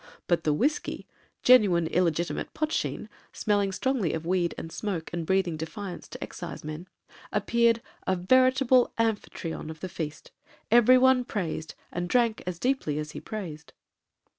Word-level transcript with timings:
But 0.25 0.45
the 0.45 0.51
whiskey 0.51 1.05
(genuine 1.43 1.85
illegitimate 1.85 2.55
potsheen, 2.55 3.07
smelling 3.31 3.71
strongly 3.71 4.13
of 4.13 4.25
weed 4.25 4.55
and 4.57 4.71
smoke, 4.71 5.11
and 5.13 5.27
breathing 5.27 5.57
defiance 5.57 6.07
to 6.07 6.17
excisemen) 6.17 6.87
appeared, 7.31 7.83
the 8.07 8.15
'veritable 8.15 8.91
Amphitryon' 8.97 9.69
of 9.69 9.79
the 9.79 9.89
feast; 9.89 10.31
every 10.71 10.97
one 10.97 11.23
praised, 11.23 11.75
and 11.91 12.09
drank 12.09 12.41
as 12.47 12.57
deeply 12.57 12.97
as 12.97 13.11
he 13.11 13.21
praised. 13.21 13.73